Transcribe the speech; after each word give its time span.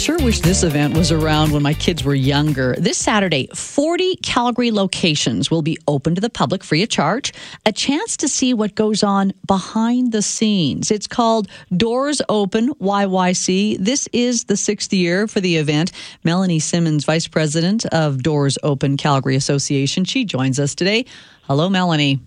Sure 0.00 0.16
wish 0.20 0.40
this 0.40 0.62
event 0.62 0.96
was 0.96 1.12
around 1.12 1.52
when 1.52 1.62
my 1.62 1.74
kids 1.74 2.04
were 2.04 2.14
younger. 2.14 2.74
This 2.78 2.96
Saturday, 2.96 3.50
40 3.54 4.16
Calgary 4.16 4.70
locations 4.70 5.50
will 5.50 5.60
be 5.60 5.76
open 5.86 6.14
to 6.14 6.22
the 6.22 6.30
public 6.30 6.64
free 6.64 6.82
of 6.82 6.88
charge. 6.88 7.34
A 7.66 7.72
chance 7.72 8.16
to 8.16 8.26
see 8.26 8.54
what 8.54 8.74
goes 8.74 9.02
on 9.02 9.34
behind 9.46 10.12
the 10.12 10.22
scenes. 10.22 10.90
It's 10.90 11.06
called 11.06 11.48
Doors 11.76 12.22
Open 12.30 12.70
YYC. 12.76 13.76
This 13.78 14.08
is 14.14 14.44
the 14.44 14.56
sixth 14.56 14.90
year 14.94 15.28
for 15.28 15.42
the 15.42 15.56
event. 15.56 15.92
Melanie 16.24 16.60
Simmons, 16.60 17.04
Vice 17.04 17.28
President 17.28 17.84
of 17.92 18.22
Doors 18.22 18.56
Open 18.62 18.96
Calgary 18.96 19.36
Association, 19.36 20.06
she 20.06 20.24
joins 20.24 20.58
us 20.58 20.74
today. 20.74 21.04
Hello, 21.42 21.68
Melanie. 21.68 22.20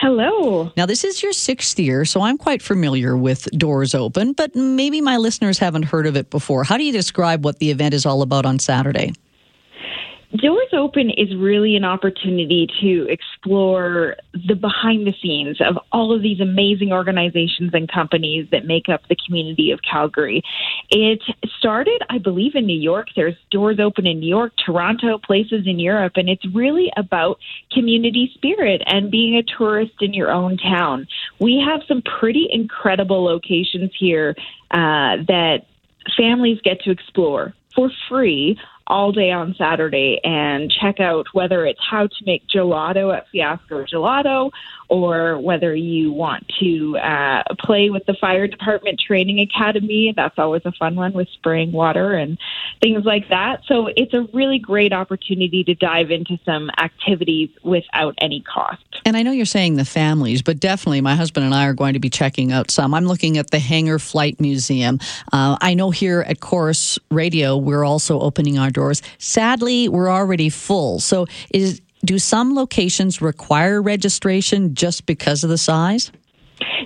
Hello. 0.00 0.72
Now, 0.78 0.86
this 0.86 1.04
is 1.04 1.22
your 1.22 1.34
sixth 1.34 1.78
year, 1.78 2.06
so 2.06 2.22
I'm 2.22 2.38
quite 2.38 2.62
familiar 2.62 3.18
with 3.18 3.46
Doors 3.50 3.94
Open, 3.94 4.32
but 4.32 4.56
maybe 4.56 5.02
my 5.02 5.18
listeners 5.18 5.58
haven't 5.58 5.82
heard 5.82 6.06
of 6.06 6.16
it 6.16 6.30
before. 6.30 6.64
How 6.64 6.78
do 6.78 6.84
you 6.84 6.92
describe 6.92 7.44
what 7.44 7.58
the 7.58 7.70
event 7.70 7.92
is 7.92 8.06
all 8.06 8.22
about 8.22 8.46
on 8.46 8.58
Saturday? 8.58 9.12
Doors 10.36 10.68
Open 10.72 11.10
is 11.10 11.34
really 11.34 11.74
an 11.74 11.84
opportunity 11.84 12.68
to 12.80 13.06
explore 13.10 14.14
the 14.32 14.54
behind 14.54 15.04
the 15.04 15.14
scenes 15.20 15.60
of 15.60 15.76
all 15.90 16.14
of 16.14 16.22
these 16.22 16.40
amazing 16.40 16.92
organizations 16.92 17.72
and 17.74 17.90
companies 17.90 18.46
that 18.52 18.64
make 18.64 18.88
up 18.88 19.00
the 19.08 19.16
community 19.26 19.72
of 19.72 19.80
Calgary. 19.82 20.42
It 20.88 21.20
started, 21.58 22.02
I 22.08 22.18
believe, 22.18 22.54
in 22.54 22.64
New 22.64 22.78
York. 22.78 23.08
There's 23.16 23.34
Doors 23.50 23.80
Open 23.80 24.06
in 24.06 24.20
New 24.20 24.28
York, 24.28 24.52
Toronto, 24.64 25.18
places 25.18 25.66
in 25.66 25.80
Europe, 25.80 26.12
and 26.14 26.28
it's 26.28 26.46
really 26.54 26.92
about 26.96 27.40
community 27.72 28.30
spirit 28.34 28.82
and 28.86 29.10
being 29.10 29.36
a 29.36 29.42
tourist 29.42 29.94
in 30.00 30.14
your 30.14 30.30
own 30.30 30.58
town. 30.58 31.08
We 31.40 31.60
have 31.66 31.80
some 31.88 32.02
pretty 32.02 32.46
incredible 32.48 33.24
locations 33.24 33.90
here 33.98 34.36
uh, 34.70 35.26
that 35.26 35.66
families 36.16 36.60
get 36.62 36.82
to 36.82 36.92
explore 36.92 37.52
for 37.74 37.90
free 38.08 38.56
all 38.90 39.12
day 39.12 39.30
on 39.30 39.54
Saturday 39.56 40.20
and 40.24 40.70
check 40.70 40.98
out 40.98 41.26
whether 41.32 41.64
it's 41.64 41.80
how 41.88 42.08
to 42.08 42.24
make 42.26 42.42
gelato 42.48 43.16
at 43.16 43.28
Fiasco 43.30 43.84
Gelato 43.84 44.50
or 44.90 45.38
whether 45.38 45.72
you 45.72 46.12
want 46.12 46.44
to 46.58 46.98
uh, 46.98 47.44
play 47.60 47.90
with 47.90 48.04
the 48.06 48.14
fire 48.20 48.48
department 48.48 49.00
training 49.00 49.38
academy. 49.38 50.12
That's 50.14 50.36
always 50.36 50.62
a 50.64 50.72
fun 50.72 50.96
one 50.96 51.12
with 51.12 51.28
spraying 51.28 51.70
water 51.70 52.14
and 52.14 52.36
things 52.82 53.04
like 53.04 53.28
that. 53.28 53.62
So 53.66 53.88
it's 53.94 54.12
a 54.12 54.26
really 54.34 54.58
great 54.58 54.92
opportunity 54.92 55.62
to 55.62 55.76
dive 55.76 56.10
into 56.10 56.38
some 56.44 56.70
activities 56.76 57.50
without 57.62 58.16
any 58.18 58.42
cost. 58.42 58.82
And 59.06 59.16
I 59.16 59.22
know 59.22 59.30
you're 59.30 59.46
saying 59.46 59.76
the 59.76 59.84
families, 59.84 60.42
but 60.42 60.58
definitely 60.58 61.00
my 61.00 61.14
husband 61.14 61.46
and 61.46 61.54
I 61.54 61.66
are 61.66 61.74
going 61.74 61.94
to 61.94 62.00
be 62.00 62.10
checking 62.10 62.50
out 62.50 62.72
some. 62.72 62.92
I'm 62.92 63.06
looking 63.06 63.38
at 63.38 63.52
the 63.52 63.60
Hangar 63.60 64.00
Flight 64.00 64.40
Museum. 64.40 64.98
Uh, 65.32 65.56
I 65.60 65.74
know 65.74 65.92
here 65.92 66.22
at 66.22 66.40
Corus 66.40 66.98
Radio, 67.12 67.56
we're 67.56 67.84
also 67.84 68.18
opening 68.18 68.58
our 68.58 68.70
doors. 68.80 69.02
Sadly, 69.18 69.88
we're 69.88 70.10
already 70.10 70.48
full. 70.48 71.00
So 71.00 71.26
is 71.50 71.80
do 72.04 72.18
some 72.18 72.54
locations 72.54 73.20
require 73.20 73.82
registration 73.82 74.74
just 74.74 75.04
because 75.06 75.44
of 75.44 75.50
the 75.50 75.58
size? 75.58 76.10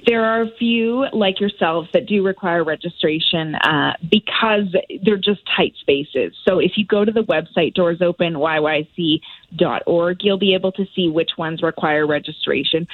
There 0.06 0.24
are 0.24 0.42
a 0.42 0.50
few 0.58 1.06
like 1.12 1.40
yourselves 1.40 1.88
that 1.94 2.06
do 2.06 2.22
require 2.24 2.62
registration 2.62 3.54
uh, 3.54 3.94
because 4.10 4.76
they're 5.04 5.16
just 5.16 5.40
tight 5.56 5.72
spaces. 5.80 6.34
So 6.46 6.58
if 6.58 6.72
you 6.76 6.84
go 6.86 7.02
to 7.04 7.12
the 7.12 7.22
website 7.22 7.74
doorsopenyyc.org, 7.74 10.16
you'll 10.20 10.38
be 10.38 10.54
able 10.54 10.72
to 10.72 10.84
see 10.94 11.08
which 11.08 11.30
ones 11.38 11.62
require 11.62 12.06
registration. 12.06 12.86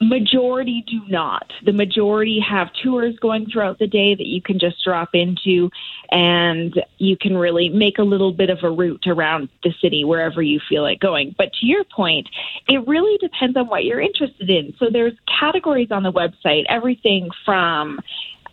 Majority 0.00 0.84
do 0.88 1.00
not. 1.08 1.52
The 1.64 1.72
majority 1.72 2.40
have 2.40 2.68
tours 2.82 3.16
going 3.20 3.46
throughout 3.46 3.78
the 3.78 3.86
day 3.86 4.14
that 4.14 4.26
you 4.26 4.42
can 4.42 4.58
just 4.58 4.82
drop 4.84 5.10
into, 5.14 5.70
and 6.10 6.74
you 6.98 7.16
can 7.16 7.36
really 7.36 7.68
make 7.68 7.98
a 7.98 8.02
little 8.02 8.32
bit 8.32 8.50
of 8.50 8.58
a 8.62 8.70
route 8.70 9.06
around 9.06 9.48
the 9.62 9.72
city 9.80 10.04
wherever 10.04 10.42
you 10.42 10.60
feel 10.68 10.82
like 10.82 11.00
going. 11.00 11.34
But 11.38 11.52
to 11.60 11.66
your 11.66 11.84
point, 11.84 12.28
it 12.68 12.86
really 12.86 13.16
depends 13.18 13.56
on 13.56 13.68
what 13.68 13.84
you're 13.84 14.00
interested 14.00 14.50
in. 14.50 14.74
So 14.78 14.86
there's 14.92 15.14
categories 15.40 15.92
on 15.92 16.02
the 16.02 16.12
website, 16.12 16.64
everything 16.68 17.30
from 17.44 18.00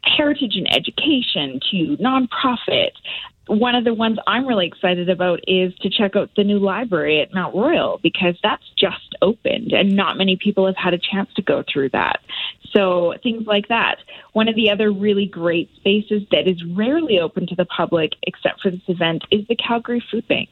heritage 0.03 0.55
and 0.55 0.73
education 0.73 1.59
to 1.71 1.97
nonprofit 1.97 2.91
one 3.47 3.75
of 3.75 3.83
the 3.83 3.93
ones 3.93 4.17
I'm 4.27 4.47
really 4.47 4.67
excited 4.67 5.09
about 5.09 5.41
is 5.47 5.73
to 5.79 5.89
check 5.89 6.15
out 6.15 6.29
the 6.37 6.43
new 6.43 6.59
library 6.59 7.21
at 7.21 7.33
Mount 7.33 7.55
Royal 7.55 7.99
because 8.01 8.35
that's 8.41 8.63
just 8.77 9.15
opened 9.21 9.73
and 9.73 9.95
not 9.95 10.17
many 10.17 10.37
people 10.37 10.65
have 10.67 10.77
had 10.77 10.93
a 10.93 10.97
chance 10.97 11.29
to 11.35 11.41
go 11.41 11.63
through 11.71 11.89
that. 11.89 12.21
So 12.71 13.13
things 13.21 13.45
like 13.47 13.67
that. 13.67 13.97
One 14.33 14.47
of 14.47 14.55
the 14.55 14.69
other 14.69 14.91
really 14.91 15.25
great 15.25 15.69
spaces 15.75 16.23
that 16.31 16.47
is 16.47 16.63
rarely 16.63 17.19
open 17.19 17.47
to 17.47 17.55
the 17.55 17.65
public 17.65 18.13
except 18.23 18.61
for 18.61 18.71
this 18.71 18.87
event 18.87 19.23
is 19.31 19.45
the 19.47 19.55
Calgary 19.55 20.03
Food 20.11 20.27
Bank. 20.27 20.49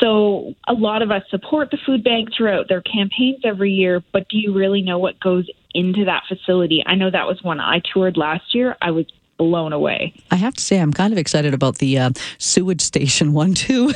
So 0.00 0.54
a 0.66 0.72
lot 0.72 1.02
of 1.02 1.10
us 1.10 1.22
support 1.28 1.70
the 1.70 1.78
food 1.84 2.04
bank 2.04 2.30
throughout 2.36 2.68
their 2.68 2.82
campaigns 2.82 3.40
every 3.44 3.72
year, 3.72 4.02
but 4.12 4.28
do 4.28 4.38
you 4.38 4.54
really 4.54 4.82
know 4.82 4.98
what 4.98 5.20
goes 5.20 5.48
into 5.74 6.04
that 6.06 6.24
facility? 6.28 6.82
I 6.86 6.94
know 6.94 7.10
that 7.10 7.26
was 7.26 7.42
one 7.42 7.60
I 7.60 7.80
toured 7.92 8.16
last 8.16 8.54
year. 8.54 8.76
I 8.80 8.90
was 8.90 9.06
blown 9.38 9.72
away. 9.72 10.12
I 10.30 10.36
have 10.36 10.54
to 10.54 10.62
say, 10.62 10.78
I'm 10.78 10.92
kind 10.92 11.12
of 11.12 11.18
excited 11.18 11.54
about 11.54 11.78
the 11.78 11.96
uh, 11.96 12.10
sewage 12.36 12.82
station 12.82 13.32
one 13.38 13.54
too. 13.54 13.92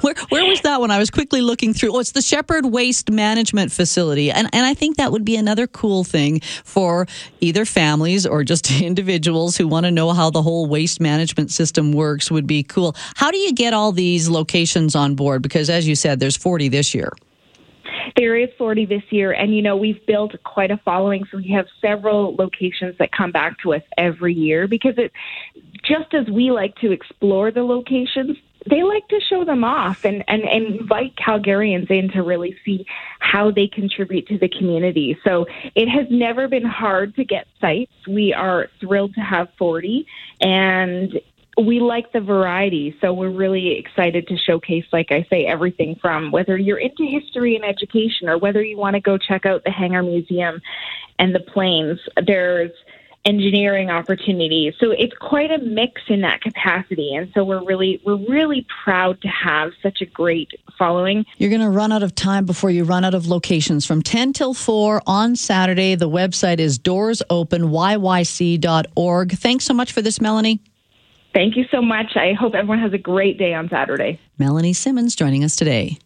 where, 0.00 0.14
where 0.30 0.44
was 0.46 0.62
that 0.62 0.80
one? 0.80 0.90
I 0.90 0.98
was 0.98 1.10
quickly 1.10 1.42
looking 1.42 1.72
through. 1.72 1.94
Oh, 1.94 2.00
it's 2.00 2.12
the 2.12 2.22
Shepard 2.22 2.66
Waste 2.66 3.10
Management 3.10 3.70
Facility, 3.70 4.30
and 4.30 4.48
and 4.52 4.66
I 4.66 4.74
think 4.74 4.96
that 4.96 5.12
would 5.12 5.24
be 5.24 5.36
another 5.36 5.66
cool 5.66 6.02
thing 6.02 6.40
for 6.64 7.06
either 7.40 7.64
families 7.64 8.26
or 8.26 8.42
just 8.42 8.70
individuals 8.82 9.56
who 9.56 9.68
want 9.68 9.84
to 9.84 9.90
know 9.90 10.10
how 10.12 10.30
the 10.30 10.42
whole 10.42 10.66
waste 10.66 11.00
management 11.00 11.52
system 11.52 11.92
works. 11.92 12.30
Would 12.30 12.46
be 12.46 12.62
cool. 12.62 12.96
How 13.14 13.30
do 13.30 13.36
you 13.36 13.52
get 13.52 13.74
all 13.74 13.92
these 13.92 14.28
locations 14.28 14.96
on 14.96 15.14
board? 15.14 15.42
Because 15.42 15.68
as 15.68 15.86
you 15.86 15.94
said, 15.94 16.18
there's 16.18 16.36
40 16.36 16.68
this 16.68 16.94
year. 16.94 17.12
There 18.16 18.36
is 18.36 18.48
40 18.58 18.86
this 18.86 19.02
year, 19.10 19.32
and 19.32 19.54
you 19.54 19.62
know 19.62 19.76
we've 19.76 20.04
built 20.06 20.34
quite 20.44 20.70
a 20.70 20.78
following. 20.78 21.24
So 21.30 21.38
we 21.38 21.50
have 21.50 21.66
several 21.80 22.34
locations 22.36 22.96
that 22.98 23.12
come 23.12 23.32
back 23.32 23.58
to 23.60 23.74
us 23.74 23.82
every 23.96 24.34
year 24.34 24.66
because 24.66 24.94
it, 24.98 25.12
just 25.84 26.14
as 26.14 26.26
we 26.28 26.50
like 26.50 26.74
to 26.76 26.92
explore 26.92 27.50
the 27.50 27.62
locations, 27.62 28.36
they 28.68 28.82
like 28.82 29.06
to 29.08 29.20
show 29.20 29.44
them 29.44 29.64
off 29.64 30.04
and, 30.04 30.22
and, 30.28 30.42
and 30.42 30.80
invite 30.80 31.16
Calgarians 31.16 31.90
in 31.90 32.10
to 32.10 32.22
really 32.22 32.56
see 32.64 32.86
how 33.18 33.50
they 33.50 33.66
contribute 33.66 34.28
to 34.28 34.38
the 34.38 34.48
community. 34.48 35.18
So 35.24 35.46
it 35.74 35.88
has 35.88 36.06
never 36.10 36.48
been 36.48 36.64
hard 36.64 37.16
to 37.16 37.24
get 37.24 37.46
sites. 37.60 37.92
We 38.06 38.32
are 38.32 38.68
thrilled 38.80 39.14
to 39.14 39.20
have 39.20 39.48
40, 39.58 40.06
and 40.40 41.20
we 41.58 41.80
like 41.80 42.12
the 42.12 42.20
variety, 42.20 42.96
so 43.00 43.12
we're 43.12 43.30
really 43.30 43.78
excited 43.78 44.26
to 44.28 44.38
showcase, 44.38 44.86
like 44.92 45.12
I 45.12 45.26
say, 45.28 45.44
everything 45.44 45.96
from 46.00 46.30
whether 46.30 46.56
you're 46.56 46.78
into 46.78 47.04
history 47.04 47.56
and 47.56 47.64
education 47.64 48.28
or 48.28 48.38
whether 48.38 48.62
you 48.62 48.78
want 48.78 48.94
to 48.94 49.00
go 49.00 49.18
check 49.18 49.44
out 49.44 49.64
the 49.64 49.70
Hangar 49.70 50.02
Museum 50.02 50.62
and 51.18 51.34
the 51.34 51.40
planes. 51.40 52.00
There's 52.26 52.70
engineering 53.24 53.88
opportunities. 53.90 54.74
So 54.80 54.90
it's 54.90 55.14
quite 55.20 55.52
a 55.52 55.58
mix 55.58 56.02
in 56.08 56.22
that 56.22 56.40
capacity. 56.40 57.14
And 57.14 57.30
so 57.34 57.44
we're 57.44 57.64
really 57.64 58.02
we're 58.04 58.16
really 58.16 58.66
proud 58.82 59.22
to 59.22 59.28
have 59.28 59.70
such 59.82 60.00
a 60.00 60.06
great 60.06 60.50
following. 60.76 61.24
You're 61.36 61.50
going 61.50 61.60
to 61.60 61.70
run 61.70 61.92
out 61.92 62.02
of 62.02 62.16
time 62.16 62.46
before 62.46 62.70
you 62.70 62.82
run 62.84 63.04
out 63.04 63.14
of 63.14 63.28
locations 63.28 63.86
from 63.86 64.02
10 64.02 64.32
till 64.32 64.54
4 64.54 65.02
on 65.06 65.36
Saturday. 65.36 65.94
The 65.94 66.08
website 66.08 66.58
is 66.58 66.78
doorsopenyyc.org. 66.78 69.32
Thanks 69.32 69.64
so 69.64 69.74
much 69.74 69.92
for 69.92 70.00
this 70.02 70.20
Melanie. 70.20 70.60
Thank 71.34 71.56
you 71.56 71.64
so 71.70 71.80
much. 71.80 72.16
I 72.16 72.34
hope 72.34 72.54
everyone 72.54 72.80
has 72.80 72.92
a 72.92 72.98
great 72.98 73.38
day 73.38 73.54
on 73.54 73.68
Saturday. 73.68 74.20
Melanie 74.38 74.74
Simmons 74.74 75.14
joining 75.14 75.44
us 75.44 75.56
today. 75.56 75.98